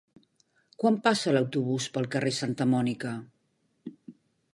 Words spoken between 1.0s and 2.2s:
passa l'autobús pel